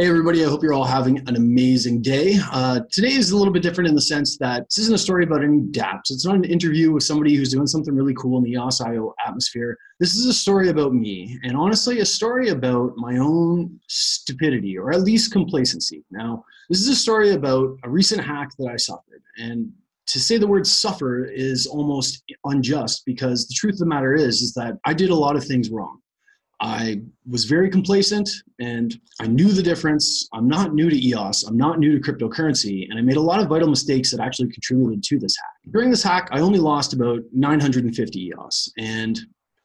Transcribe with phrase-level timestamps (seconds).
[0.00, 2.36] Hey, everybody, I hope you're all having an amazing day.
[2.50, 5.22] Uh, today is a little bit different in the sense that this isn't a story
[5.22, 6.10] about any dApps.
[6.10, 9.78] It's not an interview with somebody who's doing something really cool in the EOS.io atmosphere.
[10.00, 14.92] This is a story about me, and honestly, a story about my own stupidity, or
[14.92, 16.04] at least complacency.
[16.10, 19.22] Now, this is a story about a recent hack that I suffered.
[19.38, 19.70] And
[20.08, 24.42] to say the word suffer is almost unjust because the truth of the matter is,
[24.42, 26.00] is that I did a lot of things wrong.
[26.60, 30.28] I was very complacent and I knew the difference.
[30.32, 33.40] I'm not new to EOS, I'm not new to cryptocurrency, and I made a lot
[33.40, 35.72] of vital mistakes that actually contributed to this hack.
[35.72, 38.72] During this hack, I only lost about 950 EOS.
[38.78, 39.18] And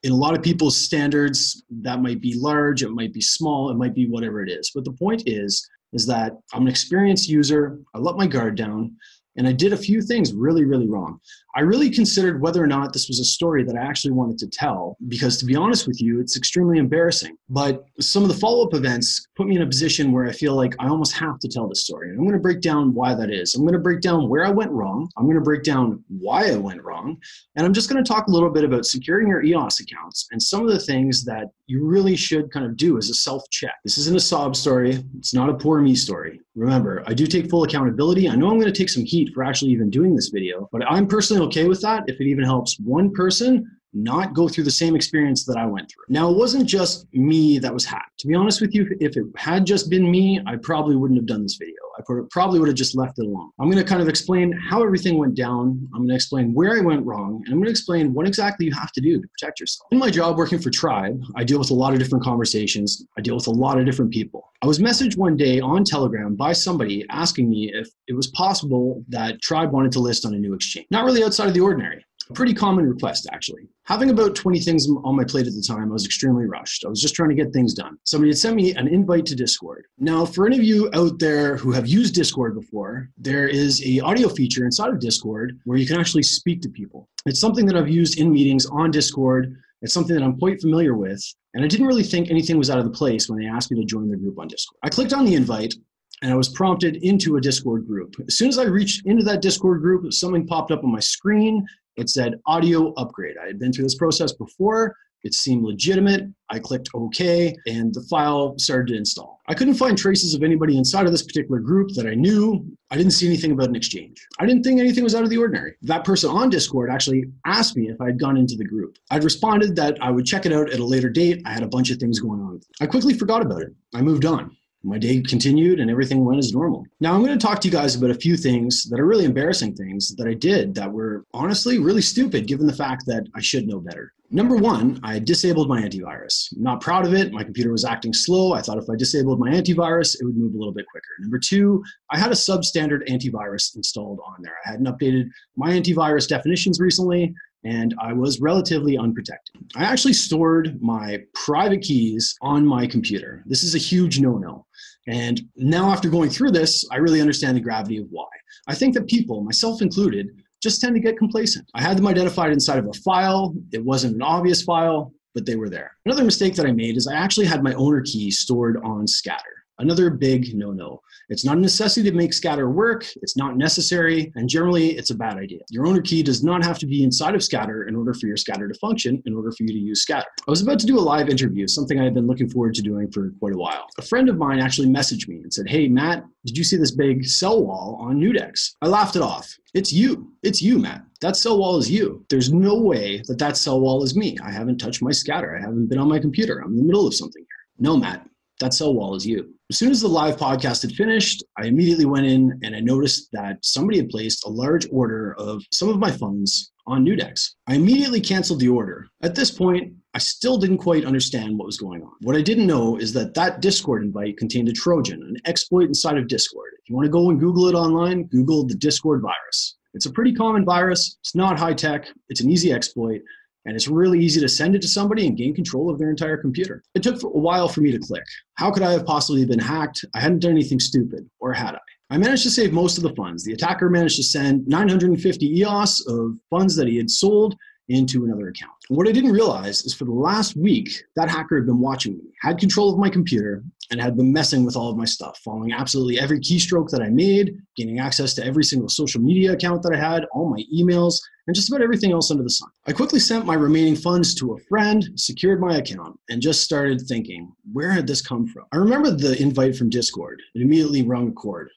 [0.04, 3.76] in a lot of people's standards, that might be large, it might be small, it
[3.76, 4.72] might be whatever it is.
[4.74, 8.96] But the point is, is that I'm an experienced user, I let my guard down,
[9.36, 11.20] and I did a few things really, really wrong.
[11.60, 14.48] I really considered whether or not this was a story that I actually wanted to
[14.48, 17.36] tell because, to be honest with you, it's extremely embarrassing.
[17.50, 20.56] But some of the follow up events put me in a position where I feel
[20.56, 22.12] like I almost have to tell this story.
[22.12, 23.56] And I'm going to break down why that is.
[23.56, 25.10] I'm going to break down where I went wrong.
[25.18, 27.18] I'm going to break down why I went wrong.
[27.58, 30.42] And I'm just going to talk a little bit about securing your EOS accounts and
[30.42, 33.76] some of the things that you really should kind of do as a self check.
[33.84, 36.40] This isn't a sob story, it's not a poor me story.
[36.56, 38.28] Remember, I do take full accountability.
[38.28, 40.86] I know I'm going to take some heat for actually even doing this video, but
[40.86, 44.72] I'm personally okay with that if it even helps one person not go through the
[44.72, 46.06] same experience that I went through.
[46.09, 48.20] Now, it wasn't just me that was hacked.
[48.20, 51.26] To be honest with you, if it had just been me, I probably wouldn't have
[51.26, 51.76] done this video.
[51.98, 53.52] I probably would have just left it alone.
[53.59, 55.86] I'm going to kind of explain how everything went down.
[55.94, 58.66] I'm going to explain where I went wrong, and I'm going to explain what exactly
[58.66, 59.90] you have to do to protect yourself.
[59.92, 63.06] In my job working for Trybe, I deal with a lot of different conversations.
[63.18, 64.50] I deal with a lot of different people.
[64.62, 69.03] I was messaged one day on Telegram by somebody asking me if it was possible
[69.09, 70.88] that Trybe wanted to list on a new exchange.
[70.92, 72.06] Not really outside of the ordinary.
[72.35, 73.67] Pretty common request, actually.
[73.85, 76.85] Having about 20 things on my plate at the time, I was extremely rushed.
[76.85, 77.97] I was just trying to get things done.
[78.03, 79.88] Somebody had sent me an invite to Discord.
[79.97, 84.00] Now, for any of you out there who have used Discord before, there is a
[84.01, 87.09] audio feature inside of Discord where you can actually speak to people.
[87.25, 89.56] It's something that I've used in meetings on Discord.
[89.81, 91.23] It's something that I'm quite familiar with,
[91.56, 93.79] and I didn't really think anything was out of the place when they asked me
[93.79, 94.78] to join the group on Discord.
[94.84, 95.73] I clicked on the invite,
[96.22, 98.16] and I was prompted into a Discord group.
[98.28, 101.66] As soon as I reached into that Discord group, something popped up on my screen
[102.00, 103.36] it said audio upgrade.
[103.42, 104.96] I had been through this process before.
[105.24, 106.24] It seemed legitimate.
[106.50, 109.42] I clicked OK, and the file started to install.
[109.50, 112.66] I couldn't find traces of anybody inside of this particular group that I knew.
[112.90, 114.26] I didn't see anything about an exchange.
[114.40, 115.76] I didn't think anything was out of the ordinary.
[115.82, 118.98] That person on Discord actually asked me if I had gone into the group.
[119.12, 121.42] I'd responded that I would check it out at a later date.
[121.46, 122.62] I had a bunch of things going on.
[122.80, 123.74] I quickly forgot about it.
[123.94, 126.85] I moved on my day continued and everything went as normal.
[127.00, 129.25] Now, I'm going to talk to you guys about a few things that are really
[129.25, 133.41] embarrassing things that I did that were honestly really stupid given the fact that I
[133.41, 134.13] should know better.
[134.31, 136.56] Number one, I disabled my antivirus.
[136.56, 137.34] I'm not proud of it.
[137.34, 138.53] My computer was acting slow.
[138.53, 141.07] I thought if I disabled my antivirus, it would move a little bit quicker.
[141.19, 144.56] Number two, I had a substandard antivirus installed on there.
[144.66, 147.34] I hadn't updated my antivirus definitions recently,
[147.64, 149.56] and I was relatively unprotected.
[149.75, 153.44] I actually stored my private keys on my computer.
[153.46, 154.66] This is a huge no no.
[155.08, 158.28] And now, after going through this, I really understand the gravity of why.
[158.68, 160.28] I think that people, myself included,
[160.62, 161.66] just tend to get complacent.
[161.74, 163.56] I had them identified inside of a file.
[163.72, 165.92] It wasn't an obvious file, but they were there.
[166.06, 169.59] Another mistake that I made is I actually had my owner key stored on Scatter.
[169.79, 171.01] Another big no no.
[171.29, 175.16] It's not a necessity to make scatter work, it's not necessary, and generally it's a
[175.16, 175.59] bad idea.
[175.69, 178.38] Your owner key does not have to be inside of scatter in order for your
[178.38, 180.28] scatter to function, in order for you to use scatter.
[180.47, 182.81] I was about to do a live interview, something I had been looking forward to
[182.81, 183.88] doing for quite a while.
[183.97, 186.91] A friend of mine actually messaged me and said, Hey, Matt, did you see this
[186.91, 188.74] big sell wall on Newdex?
[188.81, 189.50] I laughed it off.
[189.74, 190.33] It's you.
[190.44, 191.04] It's you, Matt.
[191.21, 192.25] That sell wall is you.
[192.30, 194.38] There's no way that that sell wall is me.
[194.44, 195.56] I haven't touched my scatter.
[195.56, 196.59] I haven't been on my computer.
[196.59, 197.48] I'm in the middle of something here.
[197.77, 198.29] No, Matt,
[198.59, 199.53] that sell wall is you.
[199.69, 203.29] As soon as the live podcast had finished, I immediately went in and I noticed
[203.33, 207.51] that somebody had placed a large order of some of my funds on Newdex.
[207.67, 209.07] I immediately canceled the order.
[209.21, 212.11] At this point, I still didn't quite understand what was going on.
[212.21, 216.17] What I didn't know is that that Discord invite contained a Trojan, an exploit inside
[216.17, 216.71] of Discord.
[216.81, 219.77] If you want to go and Google it online, Google the Discord virus.
[219.94, 221.17] It's a pretty common virus.
[221.21, 222.07] It's not high tech.
[222.29, 223.21] It's an easy exploit
[223.65, 226.38] and it's really easy to send it to somebody and gain control of their entire
[226.38, 226.83] computer.
[226.95, 228.23] It took a while for me to click.
[228.56, 230.06] How could I have possibly been hacked?
[230.13, 231.79] I hadn't done anything stupid, or had I?
[232.11, 233.44] I managed to save most of the funds.
[233.44, 237.56] The attacker managed to send 950 EOS of funds that he had sold
[237.89, 238.71] into another account.
[238.89, 242.13] And what I didn't realize is for the last week, that hacker had been watching
[242.13, 245.39] me, had control of my computer, and had been messing with all of my stuff,
[245.44, 249.81] following absolutely every keystroke that I made, gaining access to every single social media account
[249.83, 251.15] that I had, all my emails,
[251.47, 252.69] and just about everything else under the sun.
[252.86, 257.01] I quickly sent my remaining funds to a friend, secured my account, and just started
[257.01, 258.65] thinking, where had this come from?
[258.71, 260.39] I remember the invite from Discord.
[260.53, 261.69] It immediately rung a chord.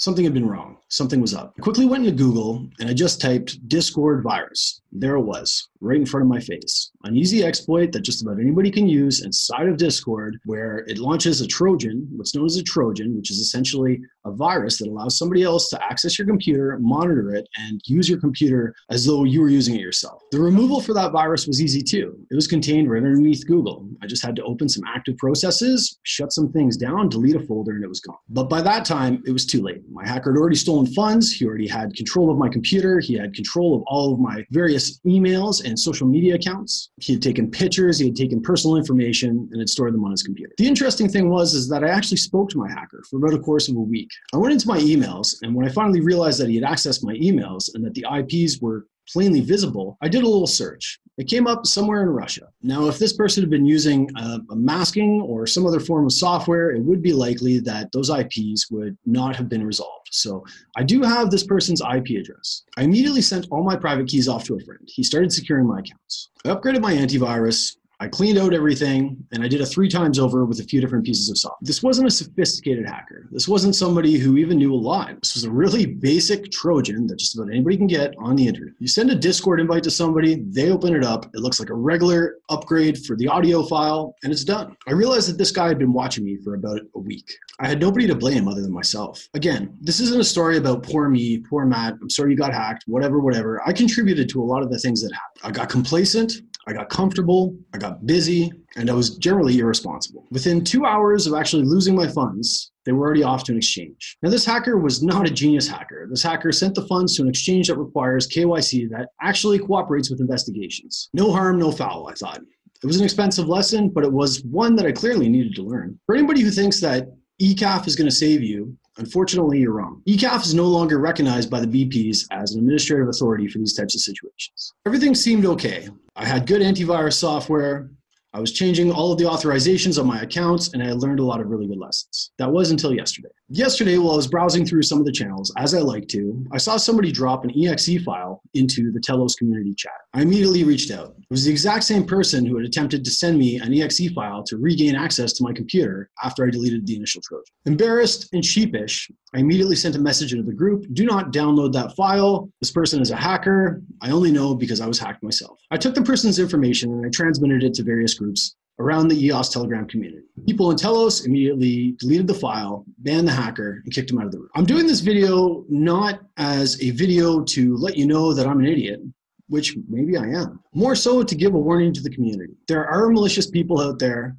[0.00, 0.78] Something had been wrong.
[0.88, 1.52] Something was up.
[1.58, 4.80] I quickly went into Google and I just typed Discord virus.
[4.90, 6.90] There it was, right in front of my face.
[7.04, 11.40] An easy exploit that just about anybody can use inside of Discord, where it launches
[11.40, 15.42] a Trojan, what's known as a Trojan, which is essentially a virus that allows somebody
[15.42, 19.48] else to access your computer, monitor it, and use your computer as though you were
[19.48, 20.22] using it yourself.
[20.30, 22.18] The removal for that virus was easy too.
[22.30, 23.88] It was contained right underneath Google.
[24.02, 27.72] I just had to open some active processes, shut some things down, delete a folder,
[27.72, 28.16] and it was gone.
[28.28, 29.82] But by that time, it was too late.
[29.90, 31.32] My hacker had already stolen funds.
[31.32, 33.00] He already had control of my computer.
[33.00, 36.90] He had control of all of my various emails and social media accounts.
[37.00, 37.98] He had taken pictures.
[37.98, 40.52] He had taken personal information and had stored them on his computer.
[40.58, 43.38] The interesting thing was is that I actually spoke to my hacker for about a
[43.38, 44.10] course of a week.
[44.34, 47.14] I went into my emails, and when I finally realized that he had accessed my
[47.14, 50.98] emails and that the IPs were plainly visible, I did a little search.
[51.18, 52.48] It came up somewhere in Russia.
[52.62, 56.12] Now, if this person had been using a, a, masking or some other form of
[56.12, 60.08] software, it would be likely that those IPs would not have been resolved.
[60.12, 60.44] So
[60.76, 62.62] I do have this person's IP address.
[62.78, 64.80] I immediately sent all my private keys off to a friend.
[64.86, 66.30] He started securing my accounts.
[66.44, 70.46] I upgraded my antivirus, I cleaned out everything and I did it three times over
[70.46, 71.58] with a few different pieces of software.
[71.60, 73.28] This wasn't a sophisticated hacker.
[73.30, 75.20] This wasn't somebody who even knew a lot.
[75.20, 78.72] This was a really basic Trojan that just about anybody can get on the internet.
[78.78, 81.26] You send a Discord invite to somebody, they open it up.
[81.34, 84.74] It looks like a regular upgrade for the audio file, and it's done.
[84.88, 87.30] I realized that this guy had been watching me for about a week.
[87.60, 89.28] I had nobody to blame other than myself.
[89.34, 91.98] Again, this isn't a story about poor me, poor Matt.
[92.00, 93.60] I'm sorry you got hacked, whatever, whatever.
[93.66, 95.42] I contributed to a lot of the things that happened.
[95.44, 96.32] I got complacent.
[96.66, 100.26] I got comfortable, I got busy, and I was generally irresponsible.
[100.30, 104.16] Within two hours of actually losing my funds, they were already off to an exchange.
[104.22, 106.06] Now, this hacker was not a genius hacker.
[106.08, 110.20] This hacker sent the funds to an exchange that requires KYC that actually cooperates with
[110.20, 111.08] investigations.
[111.12, 112.40] No harm, no foul, I thought.
[112.82, 115.98] It was an expensive lesson, but it was one that I clearly needed to learn.
[116.06, 117.08] For anybody who thinks that
[117.40, 120.02] ECAF is going to save you, Unfortunately, you're wrong.
[120.06, 123.94] ECAF is no longer recognized by the BPs as an administrative authority for these types
[123.94, 124.74] of situations.
[124.86, 125.88] Everything seemed okay.
[126.16, 127.90] I had good antivirus software.
[128.34, 131.40] I was changing all of the authorizations on my accounts, and I learned a lot
[131.40, 132.30] of really good lessons.
[132.36, 133.30] That was until yesterday.
[133.52, 136.58] Yesterday, while I was browsing through some of the channels, as I like to, I
[136.58, 139.90] saw somebody drop an exe file into the Telos community chat.
[140.14, 141.16] I immediately reached out.
[141.18, 144.44] It was the exact same person who had attempted to send me an exe file
[144.44, 147.44] to regain access to my computer after I deleted the initial Trojan.
[147.66, 151.96] Embarrassed and sheepish, I immediately sent a message into the group do not download that
[151.96, 152.48] file.
[152.60, 153.82] This person is a hacker.
[154.00, 155.58] I only know because I was hacked myself.
[155.72, 159.50] I took the person's information and I transmitted it to various groups around the EOS
[159.50, 160.24] Telegram community.
[160.46, 164.32] People in Telos immediately deleted the file, banned the hacker, and kicked him out of
[164.32, 164.48] the room.
[164.56, 168.66] I'm doing this video not as a video to let you know that I'm an
[168.66, 169.00] idiot,
[169.48, 170.60] which maybe I am.
[170.74, 172.54] More so to give a warning to the community.
[172.68, 174.36] There are malicious people out there.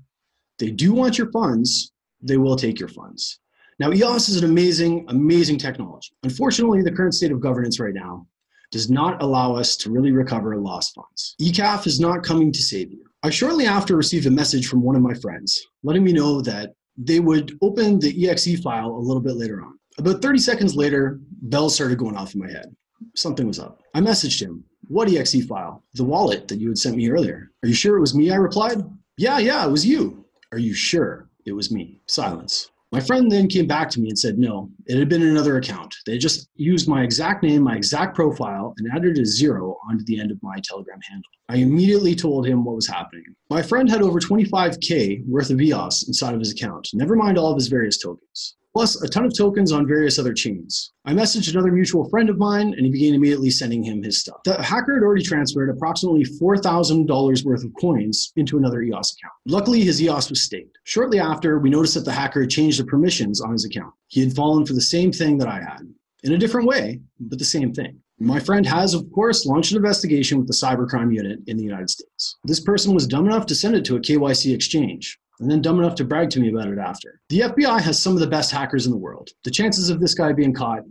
[0.58, 1.92] They do want your funds.
[2.22, 3.40] They will take your funds.
[3.80, 6.12] Now, EOS is an amazing, amazing technology.
[6.24, 8.28] Unfortunately, the current state of governance right now
[8.72, 11.36] does not allow us to really recover lost funds.
[11.42, 13.04] ECAF is not coming to save you.
[13.24, 16.74] I shortly after received a message from one of my friends letting me know that
[16.98, 19.78] they would open the exe file a little bit later on.
[20.00, 22.76] About 30 seconds later, bells started going off in my head.
[23.16, 23.82] Something was up.
[23.94, 25.84] I messaged him, What exe file?
[25.94, 27.52] The wallet that you had sent me earlier.
[27.64, 28.32] Are you sure it was me?
[28.32, 28.82] I replied,
[29.18, 30.26] Yeah, yeah, it was you.
[30.52, 32.02] Are you sure it was me?
[32.08, 32.71] Silence.
[32.92, 35.96] My friend then came back to me and said, no, it had been another account.
[36.06, 40.20] They just used my exact name, my exact profile, and added a zero onto the
[40.20, 41.30] end of my Telegram handle.
[41.48, 43.24] I immediately told him what was happening.
[43.50, 47.52] My friend had over 25K worth of EOS inside of his account, never mind all
[47.52, 50.94] of his various tokens plus a ton of tokens on various other chains.
[51.06, 54.38] I messaged another mutual friend of mine and he began immediately sending him his stuff.
[54.46, 59.34] The hacker had already transferred approximately $4,000 worth of coins into another EOS account.
[59.46, 60.78] Luckily, his EOS was staked.
[60.84, 63.94] Shortly after, we noticed that the hacker had changed the permissions on his account.
[64.08, 65.82] He had fallen for the same thing that I had,
[66.24, 68.00] in a different way, but the same thing.
[68.20, 71.90] My friend has, of course, launched an investigation with the cybercrime unit in the United
[71.90, 72.38] States.
[72.44, 75.80] This person was dumb enough to send it to a KYC exchange and then dumb
[75.80, 77.20] enough to brag to me about it after.
[77.30, 79.30] The FBI has some of the best hackers in the world.
[79.44, 80.84] The chances of this guy being caught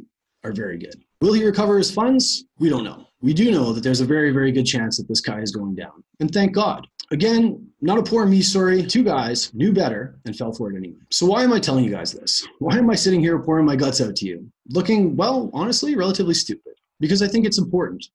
[0.45, 0.95] are very good.
[1.21, 2.45] Will he recover his funds?
[2.59, 3.07] We don't know.
[3.23, 5.75] We do know that there's a very, very good chance that this guy is going
[5.75, 6.03] down.
[6.21, 6.87] And thank God.
[7.13, 8.83] Again, not a poor me story.
[8.83, 11.01] Two guys knew better and fell for it anyway.
[11.11, 12.47] So, why am I telling you guys this?
[12.61, 14.51] Why am I sitting here pouring my guts out to you?
[14.69, 16.75] Looking, well, honestly, relatively stupid.
[17.01, 18.07] Because I think it's important.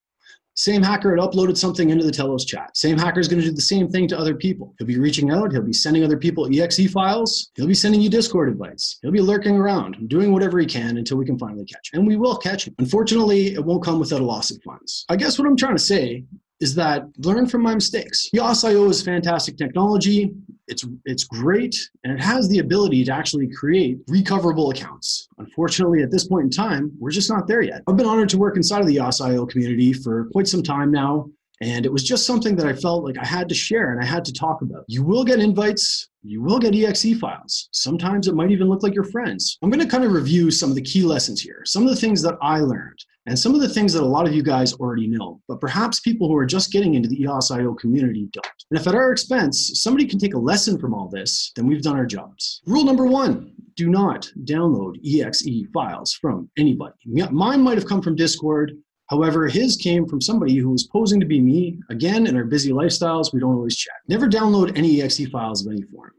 [0.55, 2.75] Same hacker had uploaded something into the Telos chat.
[2.77, 4.74] Same hacker is going to do the same thing to other people.
[4.77, 5.51] He'll be reaching out.
[5.51, 7.51] He'll be sending other people exe files.
[7.55, 8.97] He'll be sending you Discord invites.
[9.01, 12.00] He'll be lurking around, doing whatever he can until we can finally catch him.
[12.00, 12.75] And we will catch him.
[12.79, 15.05] Unfortunately, it won't come without a loss of funds.
[15.09, 16.24] I guess what I'm trying to say
[16.62, 18.29] is that learn from my mistakes.
[18.33, 20.33] EOS.io is fantastic technology.
[20.67, 25.27] It's it's great and it has the ability to actually create recoverable accounts.
[25.38, 27.81] Unfortunately, at this point in time, we're just not there yet.
[27.88, 31.29] I've been honored to work inside of the EOS.io community for quite some time now.
[31.62, 34.05] And it was just something that I felt like I had to share and I
[34.05, 34.83] had to talk about.
[34.88, 37.69] You will get invites, you will get exe files.
[37.71, 39.57] Sometimes it might even look like your friends.
[39.62, 41.95] I'm going to kind of review some of the key lessons here, some of the
[41.95, 44.74] things that I learned, and some of the things that a lot of you guys
[44.74, 48.46] already know, but perhaps people who are just getting into the EOS.io community don't.
[48.70, 51.82] And if at our expense, somebody can take a lesson from all this, then we've
[51.82, 52.62] done our jobs.
[52.65, 56.96] Rule number one do not download exe files from anybody.
[57.05, 58.72] Mine might have come from Discord.
[59.10, 61.77] However, his came from somebody who was posing to be me.
[61.89, 63.96] Again, in our busy lifestyles, we don't always check.
[64.08, 66.12] Never download any exe files of any form.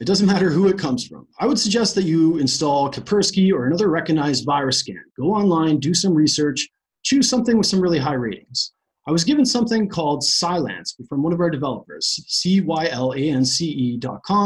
[0.00, 1.28] It doesn't matter who it comes from.
[1.40, 5.04] I would suggest that you install Kaspersky or another recognized virus scan.
[5.18, 6.66] Go online, do some research,
[7.02, 8.72] choose something with some really high ratings.
[9.06, 12.94] I was given something called Cylance from one of our developers, C-Y-L-A-N-C-E.com,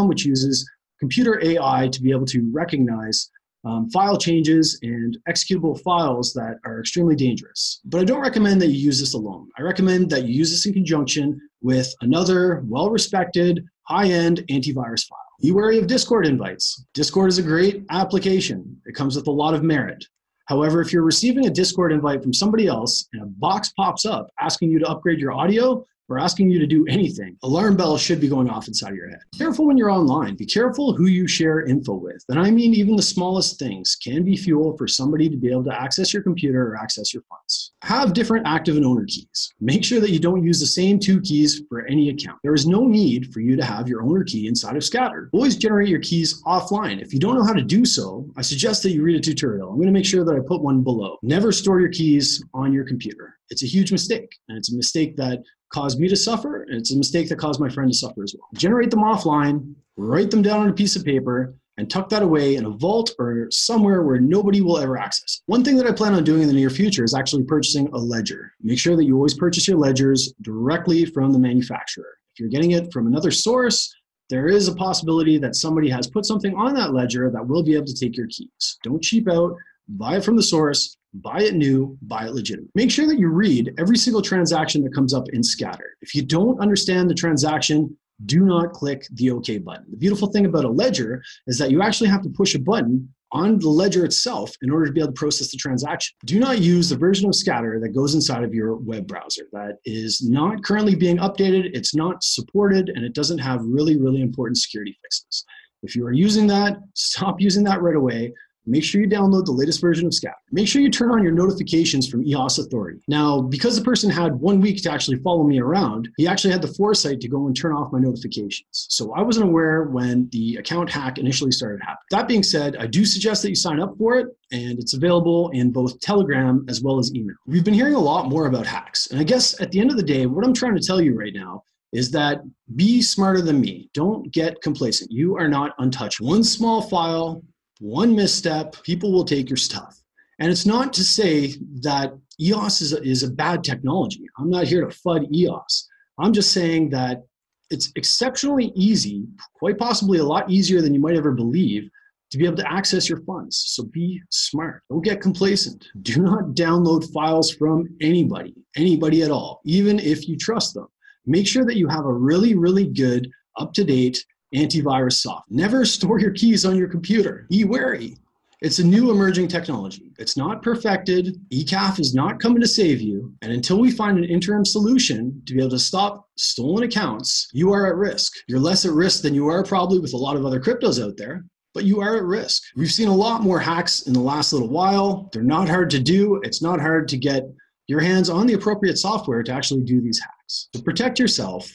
[0.08, 0.68] which uses
[0.98, 3.30] computer AI to be able to recognize
[3.64, 7.80] um, file changes and executable files that are extremely dangerous.
[7.84, 9.48] But I don't recommend that you use this alone.
[9.56, 15.23] I recommend that you use this in conjunction with another well-respected, high-end antivirus file.
[15.44, 16.86] Be wary of Discord invites.
[16.94, 18.80] Discord is a great application.
[18.86, 20.02] It comes with a lot of merit.
[20.46, 24.30] However, if you're receiving a Discord invite from somebody else and a box pops up
[24.40, 28.20] asking you to upgrade your audio, or asking you to do anything, alarm bells should
[28.20, 29.20] be going off inside of your head.
[29.36, 30.36] Careful when you're online.
[30.36, 32.24] Be careful who you share info with.
[32.28, 35.64] And I mean, even the smallest things can be fuel for somebody to be able
[35.64, 37.72] to access your computer or access your funds.
[37.82, 39.52] Have different active and owner keys.
[39.60, 42.38] Make sure that you don't use the same two keys for any account.
[42.42, 45.30] There is no need for you to have your owner key inside of Scatter.
[45.32, 47.00] Always generate your keys offline.
[47.00, 49.70] If you don't know how to do so, I suggest that you read a tutorial.
[49.70, 51.18] I'm going to make sure that I put one below.
[51.22, 53.36] Never store your keys on your computer.
[53.50, 55.42] It's a huge mistake, and it's a mistake that
[55.74, 58.34] caused me to suffer, and it's a mistake that caused my friend to suffer as
[58.38, 58.48] well.
[58.54, 62.54] Generate them offline, write them down on a piece of paper, and tuck that away
[62.54, 65.42] in a vault or somewhere where nobody will ever access.
[65.46, 67.98] One thing that I plan on doing in the near future is actually purchasing a
[67.98, 68.52] ledger.
[68.62, 72.18] Make sure that you always purchase your ledgers directly from the manufacturer.
[72.32, 73.92] If you're getting it from another source,
[74.30, 77.74] there is a possibility that somebody has put something on that ledger that will be
[77.74, 78.78] able to take your keys.
[78.84, 79.56] Don't cheap out,
[79.88, 82.70] buy it from the source, buy it new, buy it legitimate.
[82.74, 85.96] Make sure that you read every single transaction that comes up in Scatter.
[86.02, 89.86] If you don't understand the transaction, do not click the OK button.
[89.90, 93.12] The beautiful thing about a ledger is that you actually have to push a button
[93.32, 96.14] on the ledger itself in order to be able to process the transaction.
[96.24, 99.46] Do not use the version of Scatter that goes inside of your web browser.
[99.52, 104.20] That is not currently being updated, it's not supported, and it doesn't have really, really
[104.20, 105.44] important security fixes.
[105.82, 108.32] If you are using that, stop using that right away
[108.66, 110.34] make sure you download the latest version of Scatter.
[110.52, 113.00] Make sure you turn on your notifications from EOS Authority.
[113.08, 116.62] Now, because the person had one week to actually follow me around, he actually had
[116.62, 118.66] the foresight to go and turn off my notifications.
[118.70, 121.98] So I wasn't aware when the account hack initially started happening.
[122.10, 125.50] That being said, I do suggest that you sign up for it, and it's available
[125.50, 127.36] in both Telegram as well as email.
[127.46, 129.96] We've been hearing a lot more about hacks, and I guess at the end of
[129.96, 132.42] the day, what I'm trying to tell you right now is that
[132.74, 133.88] be smarter than me.
[133.94, 135.12] Don't get complacent.
[135.12, 136.20] You are not untouched.
[136.20, 137.42] One small file
[137.84, 140.00] one misstep, people will take your stuff.
[140.38, 144.24] And it's not to say that EOS is a, is a bad technology.
[144.38, 145.88] I'm not here to FUD EOS.
[146.18, 147.24] I'm just saying that
[147.68, 151.90] it's exceptionally easy, quite possibly a lot easier than you might ever believe,
[152.30, 153.62] to be able to access your funds.
[153.68, 154.82] So be smart.
[154.88, 155.86] Don't get complacent.
[156.02, 160.86] Do not download files from anybody, anybody at all, even if you trust them.
[161.26, 165.50] Make sure that you have a really, really good, up to date, antivirus soft.
[165.50, 167.46] Never store your keys on your computer.
[167.50, 168.16] Be wary.
[168.60, 170.12] It's a new emerging technology.
[170.18, 171.38] It's not perfected.
[171.52, 173.34] ECAF is not coming to save you.
[173.42, 177.72] And until we find an interim solution to be able to stop stolen accounts, you
[177.74, 178.32] are at risk.
[178.48, 181.18] You're less at risk than you are probably with a lot of other cryptos out
[181.18, 181.44] there,
[181.74, 182.62] but you are at risk.
[182.74, 185.28] We've seen a lot more hacks in the last little while.
[185.32, 186.40] They're not hard to do.
[186.42, 187.42] It's not hard to get
[187.86, 190.68] your hands on the appropriate software to actually do these hacks.
[190.72, 191.70] To protect yourself,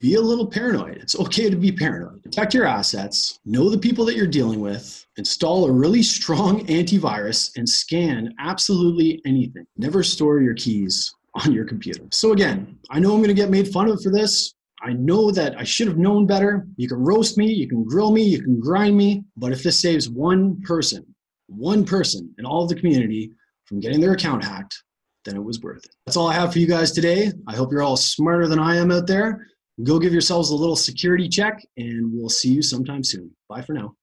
[0.00, 0.98] be a little paranoid.
[0.98, 2.22] It's okay to be paranoid.
[2.22, 7.50] Protect your assets, know the people that you're dealing with, install a really strong antivirus,
[7.56, 9.66] and scan absolutely anything.
[9.76, 12.04] Never store your keys on your computer.
[12.12, 14.54] So, again, I know I'm going to get made fun of for this.
[14.80, 16.66] I know that I should have known better.
[16.76, 19.80] You can roast me, you can grill me, you can grind me, but if this
[19.80, 21.04] saves one person,
[21.48, 23.32] one person in all of the community
[23.64, 24.80] from getting their account hacked,
[25.24, 25.94] then it was worth it.
[26.06, 27.32] That's all I have for you guys today.
[27.48, 29.48] I hope you're all smarter than I am out there.
[29.82, 33.30] Go give yourselves a little security check, and we'll see you sometime soon.
[33.48, 33.94] Bye for now.